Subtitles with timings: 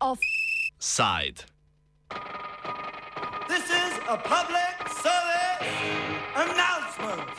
[0.00, 1.44] Offside.
[3.48, 5.72] This is a public service
[6.36, 7.30] announcement.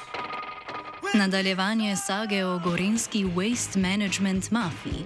[1.14, 5.06] Nadaljevanje sage o gorenski waste management mafiji.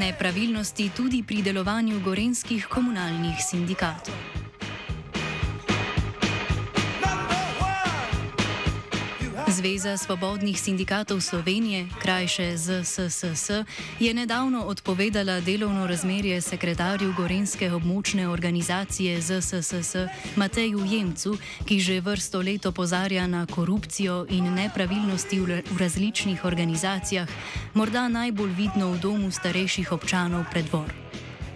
[0.00, 4.45] Nepravilnosti tudi pri delovanju gorenskih komunalnih sindikatov.
[9.46, 13.50] Zveza svobodnih sindikatov Slovenije, krajše ZSSS,
[14.00, 22.42] je nedavno odpovedala delovno razmerje sekretarju Gorenske območne organizacije ZSSS Mateju Jemcu, ki že vrsto
[22.42, 27.28] let opozarja na korupcijo in nepravilnosti v različnih organizacijah,
[27.74, 30.90] morda najbolj vidno v domu starejših občanov predvor.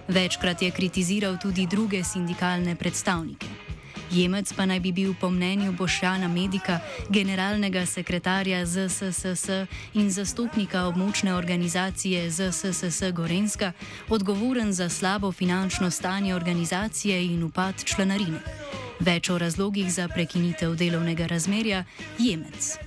[0.09, 3.70] Večkrat je kritiziral tudi druge sindikalne predstavnike.
[4.11, 9.49] Jemec pa naj bi bil po mnenju Bošjana Medika, generalnega sekretarja ZSSS
[9.95, 13.73] in zastopnika območne organizacije ZSSS Gorenska,
[14.09, 18.41] odgovoren za slabo finančno stanje organizacije in upad članarine.
[19.01, 21.85] Več o razlogih za prekinitev delovnega razmerja
[22.19, 22.79] Jemec.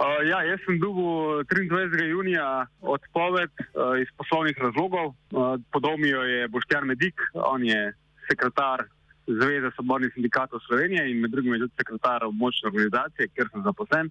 [0.00, 2.08] Uh, ja, jaz sem dobil 23.
[2.08, 5.06] junija odpoved uh, iz poslovnih razlogov.
[5.06, 7.92] Uh, Podal mi jo je Boštjan Medik, on je
[8.30, 8.88] sekretar
[9.30, 14.10] Zveze svobodnih sindikatov Slovenije in med drugim tudi sekretar območne organizacije, kjer sem zaposlen.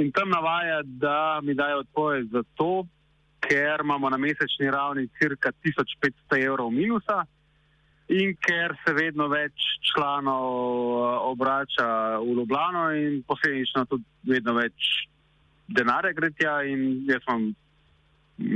[0.00, 2.86] In tam navaja, da mi dajo odpoved zato,
[3.40, 7.24] ker imamo na mesečni ravni cirka 1500 evrov minusa
[8.08, 14.88] in ker se vedno več članov eh, obrača v Ljubljano in posledično tudi vedno več
[15.70, 17.50] denarja gre tja in jaz imam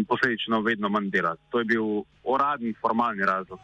[0.08, 1.36] posledično vedno manj dela.
[1.50, 3.60] To je bil uradni, formalni razlog.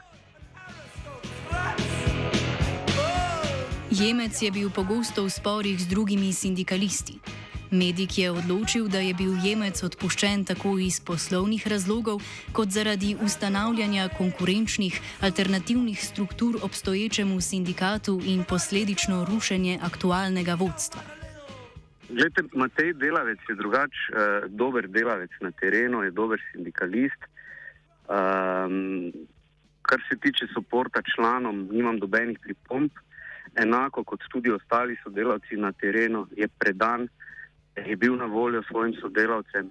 [4.01, 7.20] Jemec je bil pogosto v sporih z drugimi sindikalisti.
[7.69, 12.25] Medik je odločil, da je bil Jemec odpuščen tako iz poslovnih razlogov,
[12.56, 21.05] kot zaradi ustanavljanja konkurenčnih alternativnih struktur obstoječemu sindikatu in posledično rušenje aktualnega vodstva.
[22.09, 27.21] Glede, Matej delavec je drugač, uh, dober delavec na terenu, je dober sindikalist.
[28.09, 29.12] Um,
[29.84, 32.89] kar se tiče podpora članom, nimam dobenih pripomb.
[33.56, 37.09] Enako kot tudi ostali sodelavci na terenu, je predan,
[37.77, 39.71] je bil na voljo svojim sodelavcem.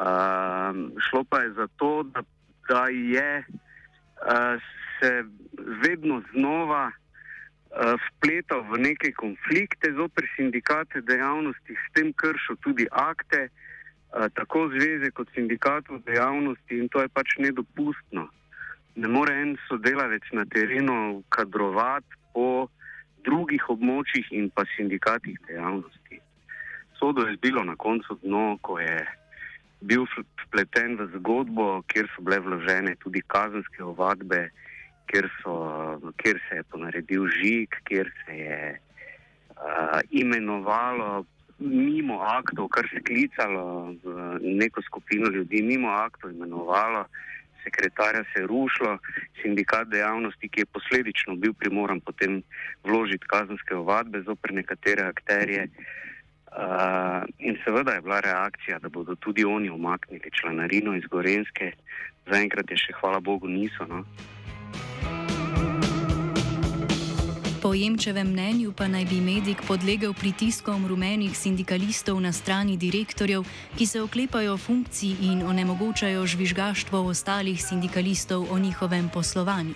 [0.00, 2.22] Um, šlo pa je za to, da,
[2.68, 4.62] da je uh,
[5.00, 5.24] se
[5.56, 13.48] vedno znova uh, vpletal v neke konflikte zoper sindikate dejavnosti, s tem kršil tudi akte,
[13.48, 18.28] uh, tako zveze kot sindikatov dejavnosti in to je pač nedopustno.
[18.94, 22.68] Ne more en sodelavec na terenu kadrovati po
[23.24, 26.20] drugih območjih in pa sindikatih dejavnosti.
[26.98, 28.98] Sodo je zbilo na koncu dno, ko je
[29.80, 30.04] bil
[30.46, 34.48] vpleten v zgodbo, kjer so bile vložene tudi kazenske ovadbe,
[35.08, 35.54] kjer, so,
[36.20, 41.24] kjer se je ponaredil žig, kjer se je uh, imenovalo
[41.60, 47.04] mimo aktov, kar se je klicalo v neko skupino ljudi, mimo aktov imenovalo,
[47.64, 48.98] sekretarja se je rušilo,
[49.42, 52.42] sindikat dejavnosti, ki je posledično bil primoran potem
[52.84, 55.68] vložiti kazenske ovadbe zoper nekatere akterje.
[56.50, 61.72] Uh, in seveda je bila reakcija, da bodo tudi oni omaknili članarino iz Gorenske,
[62.26, 63.86] zaenkrat je še, hvala Bogu, niso.
[63.86, 64.02] No.
[67.60, 73.44] Po Jemčevem mnenju pa naj bi medik podlegel pritiskom rumenih sindikalistov na strani direktorjev,
[73.76, 79.74] ki se oklepajo funkcij in onemogočajo žvižgaštvo ostalih sindikalistov o njihovem poslovanju.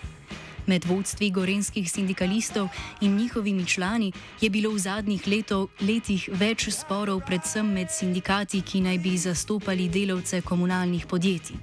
[0.66, 2.68] Med vodstvi gorenskih sindikalistov
[3.00, 8.80] in njihovimi člani je bilo v zadnjih leto, letih več sporov, predvsem med sindikati, ki
[8.80, 11.60] naj bi zastopali delavce komunalnih podjetij.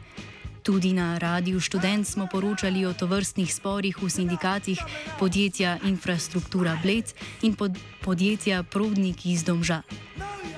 [0.61, 4.77] Tudi na Radiu Študent smo poročali o tovrstnih sporih v sindikatih
[5.19, 7.09] podjetja Infrastruktura Bled
[7.41, 7.73] in pod
[8.05, 9.81] podjetja Prodnik iz Domža.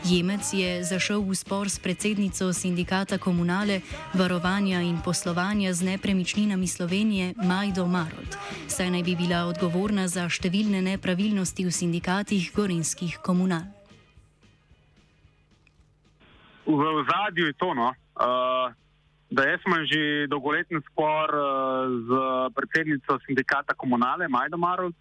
[0.03, 3.79] Jemec je zašel v spor s predsednico sindikata komunale,
[4.11, 8.35] varovanja in poslovanja z nepremičninami Slovenije Majdo Marot,
[8.67, 13.63] saj naj bi bila odgovorna za številne nepravilnosti v sindikatih gorenskih komunal.
[16.67, 18.82] V ozadju je to, no, uh,
[19.33, 21.45] da jaz imam že dolgoletni spor uh,
[22.07, 22.09] z
[22.55, 24.95] predsednico sindikata komunale Majdo Marot.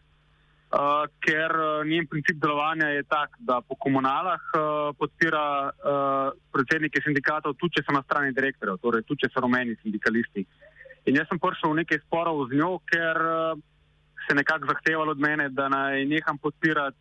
[0.72, 4.62] Uh, ker uh, njen princip delovanja je tak, da po komunalah uh,
[4.96, 9.76] podpira uh, predsednike sindikatov, tudi če so na strani direktorjev, torej tudi če so rumeni
[9.82, 10.46] sindikalisti.
[11.04, 13.60] In jaz sem prišel v nekaj sporov z njo, ker uh,
[14.24, 16.96] se nekako zahtevalo od mene, da naj neham podpirati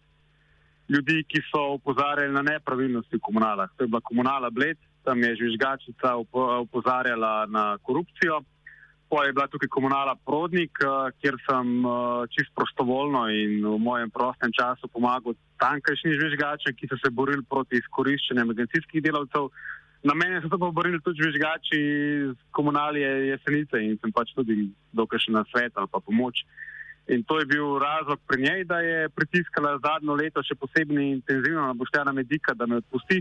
[0.92, 3.72] ljudi, ki so opozarjali na nepravilnosti v komunalah.
[3.78, 6.16] To je bila komunala Bled, tam je žvižgačica
[6.66, 8.42] opozarjala na korupcijo.
[9.12, 11.92] Pa je bila tukaj komunala Prodnik, eh, kjer sem eh,
[12.32, 17.76] čisto prostovoljno in v mojem prostem času pomagal tankajšnjim žvižgačem, ki so se borili proti
[17.76, 19.52] izkoriščanju agencijskih delavcev.
[20.04, 24.72] Na mene so se pa borili tudi žvižgači iz komunalije Jesenice in sem pač tudi
[24.96, 26.46] dokaj še na svet ali pa pomoč.
[27.12, 31.68] In to je bil razlog pri njej, da je pritiskala zadnjo leto še posebej intenzivno
[31.68, 33.20] na Boštjana Medika, da me odpusti.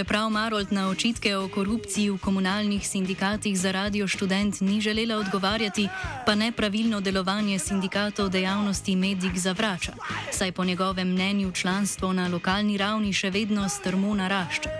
[0.00, 5.88] Čeprav Marold na očitke o korupciji v komunalnih sindikatih za radio študent ni želela odgovarjati,
[6.26, 9.92] pa nepravilno delovanje sindikatov dejavnosti Medik zavrača,
[10.32, 14.70] saj po njegovem mnenju članstvo na lokalni ravni še vedno strmo narašča.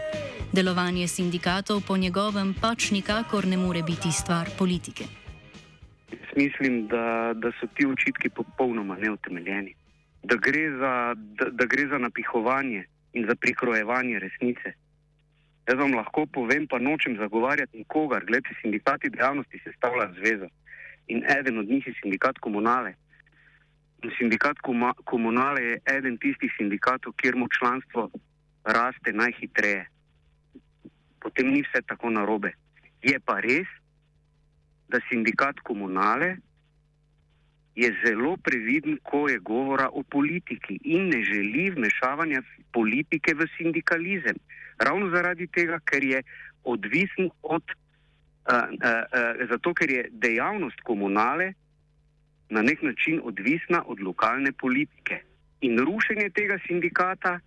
[0.53, 5.20] Delovanje sindikatov po njegovem pač nikakor ne more biti stvar politike.
[6.41, 9.75] Mislim, da, da so ti očitki popolnoma neutemeljeni.
[10.23, 10.93] Da gre, za,
[11.39, 14.73] da, da gre za napihovanje in za prikrojevanje resnice.
[15.69, 18.25] Jaz vam lahko povem, pa nočem zagovarjati nikogar.
[18.25, 20.49] Glede, sindikati dejavnosti se stavlja zveza
[21.13, 22.95] in eden od njih je sindikat komunale.
[24.03, 24.57] In sindikat
[25.05, 28.11] komunale je eden tistih sindikatov, kjer mu članstvo
[28.65, 29.87] raste najhitreje.
[31.21, 32.53] Potem ni vse tako narobe.
[33.03, 33.69] Je pa res,
[34.91, 36.37] da sindikat komunale
[37.75, 42.43] je zelo previden, ko je govora o politiki in ne želi vmešavanja
[42.73, 44.37] politike v sindikalizem.
[44.79, 46.23] Ravno zaradi tega, ker je
[46.65, 51.53] odvisen od, uh, uh, uh, zato ker je dejavnost komunale
[52.51, 55.23] na nek način odvisna od lokalne politike.
[55.61, 57.39] In rušenje tega sindikata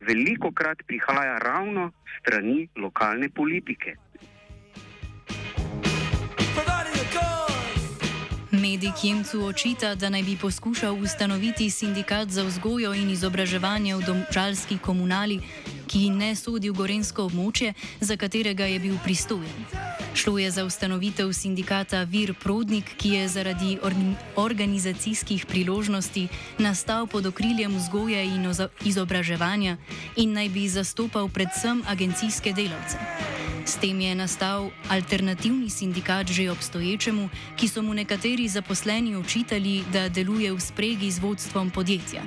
[0.00, 3.96] veliko krat prihaja ravno strani lokalne politike.
[8.76, 14.76] Medik Jemcu očita, da naj bi poskušal ustanoviti sindikat za vzgojo in izobraževanje v domžalski
[14.78, 15.40] komunali,
[15.86, 19.64] ki ne sodi v gorensko območje, za katerega je bil pristojen.
[20.14, 23.78] Šlo je za ustanovitev sindikata Vir Prodnik, ki je zaradi
[24.36, 28.44] organizacijskih priložnosti nastal pod okriljem vzgoje in
[28.84, 29.76] izobraževanja
[30.16, 33.00] in naj bi zastopal predvsem agencijske delavce.
[33.66, 37.28] S tem je nastal alternativni sindikat že obstoječemu,
[37.58, 42.22] ki so mu nekateri zaposleni očitali, da deluje v spregi z vodstvom podjetja.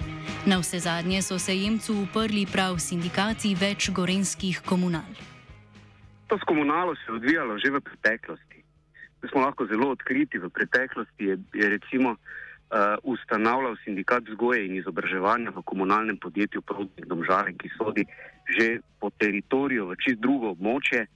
[0.46, 5.08] Na vse zadnje so se jemcu uprli prav sindikati več gorenskih komunal.
[6.28, 8.60] To s komunalo se je odvijalo že v preteklosti.
[9.24, 10.44] Mi smo lahko zelo odkriti.
[10.44, 12.20] V preteklosti je, je recimo uh,
[13.04, 18.04] ustanavljal sindikat vzgoje in izobraževanja v komunalnem podjetju Prodnik Domžale, ki sodi
[18.44, 21.08] že po teritoriju v čist drugo območje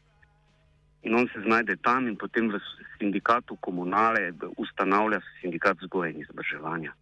[1.03, 2.59] in on se znajde tam in potem v
[2.97, 6.94] sindikatu komunale ustanavlja sindikat vzgoje in izobraževanja.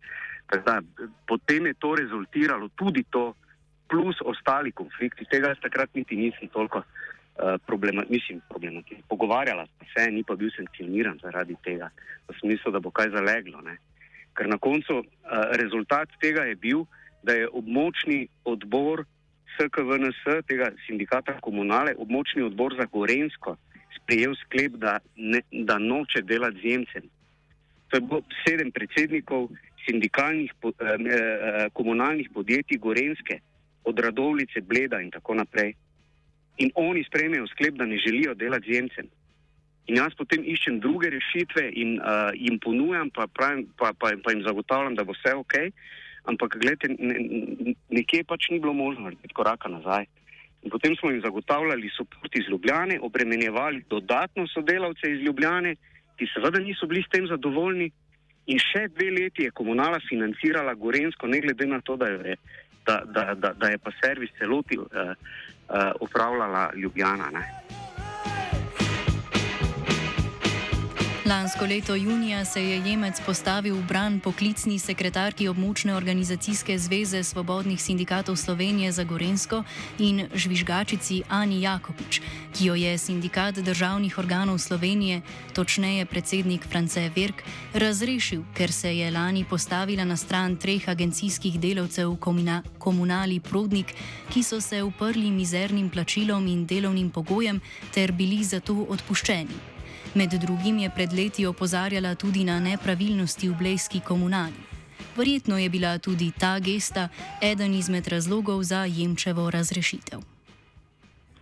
[0.66, 0.82] Da,
[1.28, 3.34] potem je to rezultiralo tudi to,
[3.92, 5.28] plus ostali konflikti.
[5.28, 9.04] Tega jaz takrat niti nisem toliko uh, problema, mislim, problematiziral.
[9.10, 11.92] Pogovarjala sem se, ni pa bil sankcioniran zaradi tega,
[12.28, 13.62] v smislu, da bo kaj zaleglo.
[13.68, 13.78] Ne?
[14.38, 15.08] Ker na koncu uh,
[15.60, 16.86] rezultat tega je bil,
[17.24, 19.04] da je območni odbor
[19.58, 23.58] SKVNS, tega sindikata komunale, območni odbor za Gorensko,
[23.96, 27.10] sprejel sklep, da, ne, da noče delati z Jemcem.
[27.90, 29.50] To je bilo sedem predsednikov
[29.86, 33.40] sindikalnih, eh, eh, komunalnih podjetij Gorenske,
[33.84, 35.74] od Radovlice, Bleda in tako naprej.
[36.58, 39.08] In oni sprejmejo sklep, da ne želijo delati z Jemcem.
[39.88, 44.32] In jaz potem iščem druge rešitve in uh, jim ponujam, pa, pravim, pa, pa, pa
[44.32, 45.56] jim zagotavljam, da bo vse ok.
[46.30, 50.06] Ampak, gledajte, ne, nekje pač ni bilo možno narediti koraka nazaj.
[50.62, 55.76] In potem smo jim zagotavljali podporo iz Ljubljane, obremenjevali dodatno sodelavce iz Ljubljane,
[56.18, 57.92] ki seveda niso bili s tem zadovoljni.
[58.46, 62.36] In še dve leti je komunala financirala Gorensko, ne glede na to, da je,
[62.86, 67.30] da, da, da, da je pa servis celoti uh, uh, upravljala Ljubljana.
[67.34, 67.46] Ne.
[71.26, 77.82] Lansko leto junija se je Jemec postavil v bran poklicni sekretarki območne organizacijske zveze Svobodnih
[77.82, 79.64] sindikatov Slovenije za Gorensko
[80.00, 82.22] in žvižgačici Ani Jakopič,
[82.58, 85.22] ki jo je sindikat državnih organov Slovenije,
[85.54, 92.10] točneje predsednik France Verk, razrešil, ker se je lani postavila na stran treh agencijskih delavcev
[92.10, 92.18] v
[92.80, 93.94] komunali Prodnik,
[94.34, 97.62] ki so se uprli mizernim plačilom in delovnim pogojem
[97.94, 99.81] ter bili zato odpuščeni.
[100.16, 104.60] Med drugim je pred leti opozarjala tudi na nepravilnosti v blejski komunali.
[105.16, 107.08] Verjetno je bila tudi ta gesta
[107.42, 110.20] eden izmed razlogov za Jemčevo razrešitev.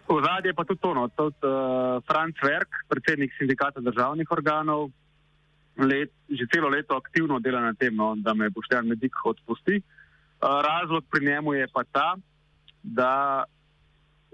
[0.09, 4.89] V zadnje pa tudi to, no, tudi uh, Franz Verk, predsednik sindikata državnih organov,
[5.77, 9.81] let, že celo leto aktivno dela na tem, no, da me Boštjan Medik odpusti.
[9.81, 12.15] Uh, razlog pri njemu je pa ta,
[12.83, 13.43] da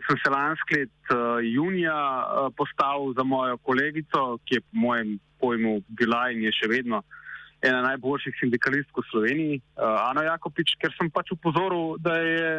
[0.04, 5.20] sem se lansko let uh, junija uh, postavil za mojo kolegico, ki je po mojem
[5.40, 7.04] pojmu bila in je še vedno
[7.66, 12.52] ena najboljših sindikalistk v Sloveniji, uh, Ana Jakopič, ker sem pač upozoril, da je,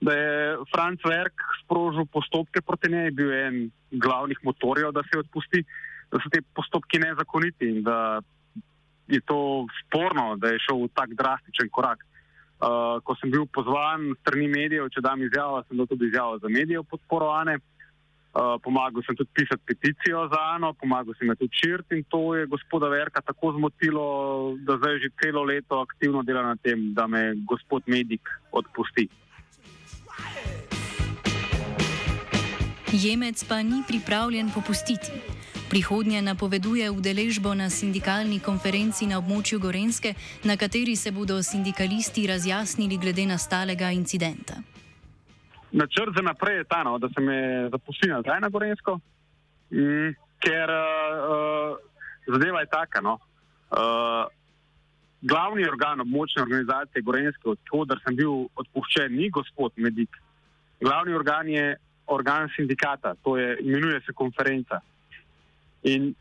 [0.00, 0.34] da je
[0.72, 3.58] Franz Verk sprožil postopke proti njej, bil je en
[4.02, 5.62] glavnih motorjev, da se odpusti,
[6.10, 8.20] da so te postopki nezakoniti in da
[9.10, 12.02] je to sporno, da je šel v tak drastičen korak.
[12.60, 16.48] Uh, ko sem bil pozvan strani medijev, če dam izjavo, sem dal tudi izjavo za
[16.52, 17.56] medijev podporo Ane.
[18.30, 22.44] Uh, pomagal sem tudi pisati peticijo za Ano, pomagal sem tudi širt in to je
[22.46, 24.04] gospoda Verka tako zmotilo,
[24.60, 29.08] da zdaj že celo leto aktivno dela na tem, da me gospod Medik odpusti.
[32.92, 35.39] Jemec pa ni pripravljen popustiti.
[35.70, 42.98] Prihodnje napoveduje udeležbo na sindikalni konferenci na območju Gorenske, na kateri se bodo sindikalisti razjasnili
[42.98, 44.58] glede nastalega incidenta.
[45.70, 48.98] Načrt za naprej je ta, no, da se me zaposli nazaj na Gorensko,
[49.70, 50.10] mm,
[50.42, 51.78] ker uh,
[52.26, 53.00] zadeva je taka.
[53.00, 53.14] No,
[53.70, 54.26] uh,
[55.22, 60.18] glavni organ območne organizacije Gorenske, odkudar sem bil odpuščen, ni gospod Medik.
[60.82, 61.76] Glavni organ je
[62.10, 64.80] organ sindikata, to je imenuje se konferenca.
[65.82, 66.14] In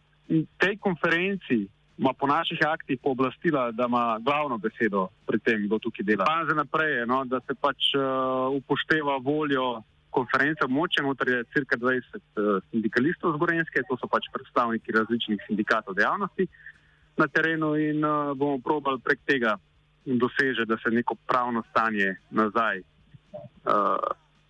[0.58, 1.68] tej konferenci
[2.00, 6.26] ima po naših aktih pooblastila, da ima glavno besedo pri tem, kdo tukaj dela.
[6.26, 11.78] Pa za naprej, no, da se pač uh, upošteva voljo konference območja, noter je cirka
[11.78, 16.48] 20 uh, eh, sindikalistov z Gorenske, to so pač predstavniki različnih sindikatov dejavnosti
[17.20, 19.58] na terenu in uh, bomo probali prek tega
[20.06, 22.82] doseže, da se neko pravno stanje nazaj.
[23.68, 24.00] Uh,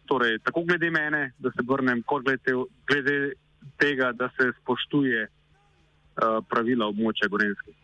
[0.05, 2.53] torej, tako glede mene, da se vrnem, kot glede,
[2.87, 3.33] glede
[3.77, 7.75] tega, da se spoštuje uh, pravila območja Gorenske.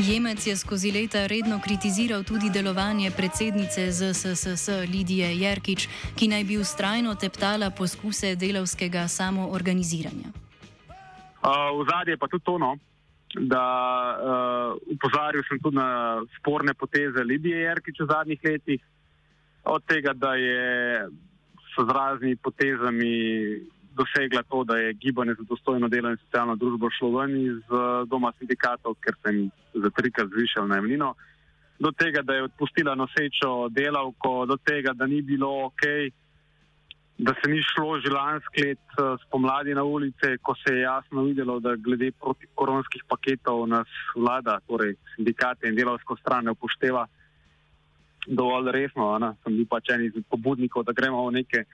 [0.00, 6.56] Jemec je skozi leta redno kritiziral tudi delovanje predsednice ZSSS Lidije Jerkič, ki naj bi
[6.56, 10.32] ustrajno teptala poskuse delovskega samoorganiziranja.
[11.40, 12.76] Uh, v zadnje pa tudi tono,
[13.34, 13.64] da
[14.16, 18.80] uh, upozoril sem tudi na sporne poteze Lidije Jerkič v zadnjih letih,
[19.64, 21.08] od tega, da je
[21.74, 23.12] so z raznimi potezami
[23.94, 28.08] dosegla to, da je gibanje za dostojno delo in socialno družbo šlo ven iz uh,
[28.08, 31.14] doma sindikatov, ker sem za trikrat zvišal najemnino,
[31.80, 35.84] do tega, da je odpustila nosečo delavko, do tega, da ni bilo ok,
[37.18, 41.24] da se ni šlo že lansko let uh, spomladi na ulice, ko se je jasno
[41.24, 47.06] videlo, da glede protikoronskih paketov nas vlada, torej sindikate in delavsko stran ne upošteva
[48.26, 49.12] dovolj resno.
[49.18, 49.34] Ne?
[49.44, 51.64] Sem bil pač en izmed pobudnikov, da gremo v neke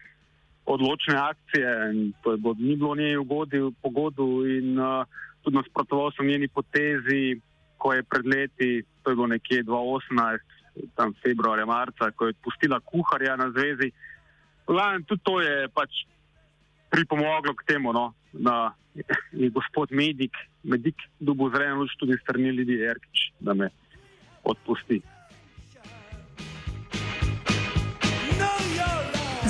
[0.67, 1.71] odločne akcije.
[2.23, 5.07] To je bod, ni bilo njej ugodil pogodu in uh,
[5.43, 7.38] tudi nasprotoval sem njeni potezi,
[7.79, 10.38] ko je pred leti, to je bilo nekje 2018,
[10.99, 13.93] tam februarja, marca, ko je pustila kuharja na zvezi.
[14.69, 16.03] Lani, tudi to je pač
[16.91, 18.75] pripomoglo k temu, no, da
[19.33, 23.71] je gospod Medik, Medik, dubo zrejeno luč tudi strani ljudi, Erkič, da me
[24.45, 25.00] odpusti.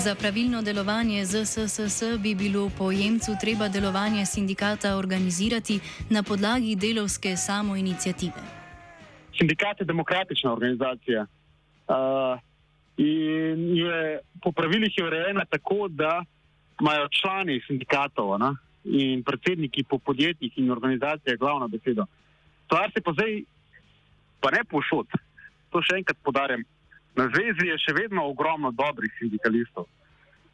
[0.07, 7.37] Za pravilno delovanje ZSSS bi bilo po jemcu treba delovanje sindikata organizirati na podlagi delovske
[7.37, 8.43] samoinicijative.
[9.39, 12.39] Sindikat je demokratična organizacija uh,
[12.97, 16.25] in je po pravilih je urejena tako, da
[16.81, 22.07] imajo člani sindikatov na, in predsedniki po podjetjih in organizacijah glavno besedo.
[22.65, 23.43] Stvar se pa zdaj,
[24.41, 25.07] pa ne pošod,
[25.71, 26.63] to še enkrat podarjam.
[27.17, 29.87] Na zvezi je še vedno ogromno dobrih sindikalistov.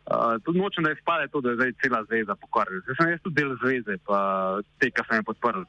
[0.02, 2.82] Uh, tudi nočem, da izpade to, da je zdaj cela zveza pokvarjena.
[2.82, 4.18] Zdaj sem jaz tudi del zveze, pa
[4.82, 5.62] te, ki sem jih podprl.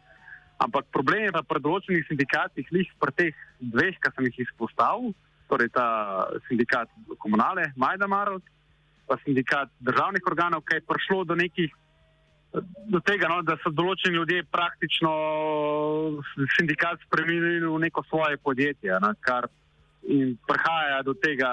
[0.66, 5.14] Ampak problem je pa pri določenih sindikatih, lih pri teh dveh, ki sem jih izpostavil,
[5.52, 5.86] torej ta
[6.48, 6.90] sindikat
[7.22, 8.42] komunale, Majda Marot,
[9.06, 11.80] pa sindikat državnih organov, ki je prišlo do nekih.
[12.94, 15.14] Do tega, no, da so določeni ljudje praktično
[16.54, 19.50] sindikat spremenili v neko svoje podjetje, na, kar
[20.06, 21.50] in prihaja do tega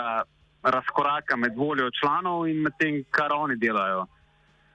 [0.63, 4.07] razkoraka med voljo članov in med tem, kar oni delajo.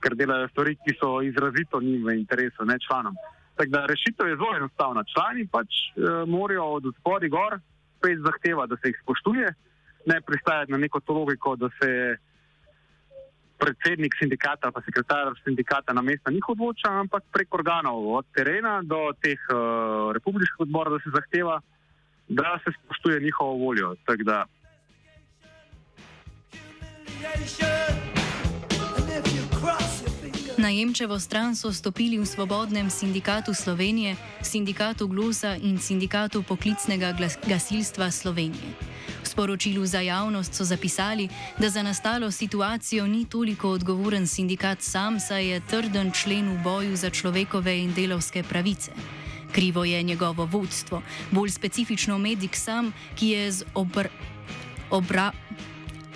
[0.02, 3.16] Ker delajo stvari, ki so izrazito njim v interesu, ne članom.
[3.56, 5.04] Tako da rešitev je zelo enostavna.
[5.14, 7.60] Člani pač e, morajo od spodaj gor
[7.98, 9.54] spet zahteva, da se jih spoštuje,
[10.06, 12.18] ne pristajati na neko to logiko, da se
[13.58, 19.14] predsednik sindikata ali sekretar sindikata na mesta njih odloča, ampak prek organov od terena do
[19.22, 21.62] teh uh, republiških odborov, da se zahteva,
[22.28, 23.96] da se spoštuje njihovo voljo.
[30.58, 37.14] Na Jemčevo stran so stopili v Svobodnem sindikatu Slovenije, sindikatu Glosa in sindikatu poklicnega
[37.48, 38.96] gasilstva Slovenije
[39.36, 41.30] sporočilu za javnost so zapisali,
[41.60, 46.96] da za nastalo situacijo ni toliko odgovoren sindikat sam, saj je trden člen v boju
[46.96, 48.92] za človekove in delovske pravice.
[49.52, 51.02] Krivo je njegovo vodstvo,
[51.32, 54.08] bolj specifično medik sam, ki je z obr
[54.90, 55.32] obra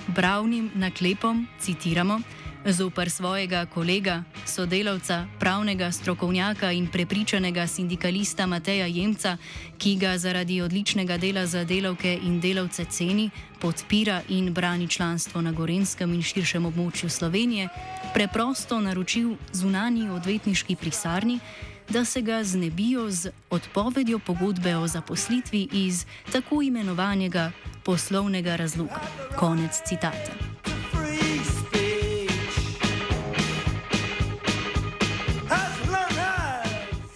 [0.09, 2.21] obravnim naklepom, citiramo,
[2.65, 9.37] Zoper svojega kolega, sodelavca, pravnega strokovnjaka in prepričanega sindikalista Mateja Jemca,
[9.77, 13.29] ki ga zaradi odličnega dela za delavke in delavce ceni,
[13.61, 17.69] podpira in brani članstvo na Gorenskem in širšem območju Slovenije,
[18.13, 21.39] preprosto naročil zunani odvetniški prisarni,
[21.89, 27.51] da se ga znebijo z odpovedjo pogodbe o zaposlitvi iz tako imenovanega
[27.89, 29.01] poslovnega razloga.
[29.35, 30.31] Konec citata.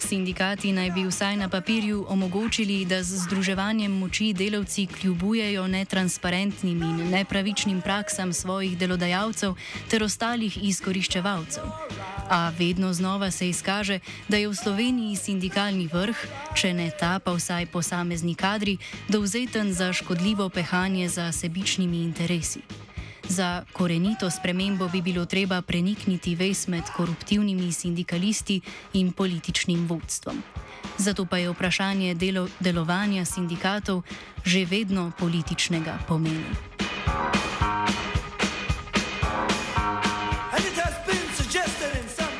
[0.08, 7.10] Sindikati naj bi vsaj na papirju omogočili, da z združevanjem moči delavci kljubujejo netransparentnim in
[7.10, 9.54] nepravičnim praksam svojih delodajalcev
[9.90, 11.64] ter ostalih izkoriščevalcev.
[12.30, 16.16] A vedno znova se izkaže, da je v Sloveniji sindikalni vrh,
[16.54, 22.60] če ne ta, pa vsaj posamezni kadri, dovzeten za škodljivo pehanje za sebičnimi interesi.
[23.28, 28.60] Za korenito spremembo bi bilo treba prenikniti vez med koruptivnimi sindikalisti
[28.92, 30.42] in političnim vodstvom.
[30.98, 34.02] Zato pa je vprašanje delo, delovanja sindikatov
[34.44, 36.74] že vedno političnega pomena.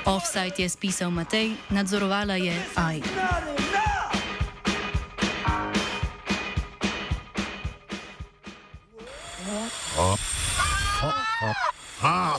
[0.05, 3.03] Offside je spisal Matej, nadzorovala je AI.
[12.05, 12.34] Ha!